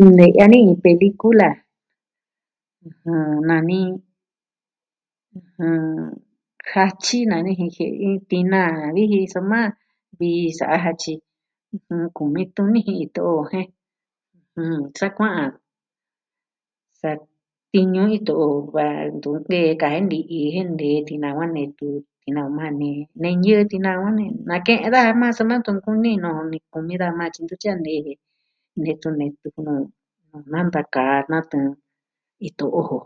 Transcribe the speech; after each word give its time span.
Nne'ya 0.00 0.46
ni 0.50 0.56
iin 0.62 0.80
pelikula 0.82 1.48
ɨjɨn... 2.86 3.38
nani 3.48 3.78
ɨjɨn... 5.60 5.84
Hachi 6.72 7.18
nani 7.30 7.50
ji 7.58 7.66
jie'e 7.74 7.94
iin 8.04 8.16
tina 8.30 8.60
vi 8.94 9.02
ji 9.12 9.20
soma 9.34 9.60
vii 10.18 10.48
sa'a 10.58 10.76
Hachi 10.84 11.14
mmm... 11.90 12.06
kumi 12.16 12.42
tuni 12.54 12.80
ji 12.86 12.94
ito'o 13.04 13.38
jen 13.50 13.66
mmm... 14.58 14.82
sa 14.98 15.06
kua'an 15.16 15.50
sa'a 17.00 17.22
tiñu 17.72 18.02
ito'o 18.18 18.46
va 18.74 18.84
ntu 19.16 19.30
nee 19.50 19.68
kaji 19.82 20.00
ni'i 20.10 20.22
ji 20.30 20.38
jee 20.54 20.64
nɨɨ 20.78 20.90
tina 21.08 21.28
va 21.38 21.44
netu 21.56 21.86
tina 22.22 22.42
maa 22.56 22.72
nee 22.80 23.34
ñɨɨn 23.42 23.66
tina 23.70 23.90
va 24.02 24.08
ni 24.18 24.24
nake'en 24.48 24.92
daja 24.94 25.12
maa 25.20 25.36
soma 25.36 25.54
ntu 25.58 25.70
kuni 25.84 26.10
nuu 26.22 26.38
niku 26.50 26.78
ni 26.86 26.94
da 27.02 27.08
maa 27.18 27.30
tyi 27.32 27.40
ntu 27.44 27.54
ntia'a 27.56 27.78
ne 27.84 27.92
ve 28.06 28.12
netu 28.84 29.08
netu 29.20 29.48
nanta 30.52 30.80
ka 30.94 31.04
natɨɨn 31.30 31.66
ito'o 32.48 32.78
jo. 32.88 32.98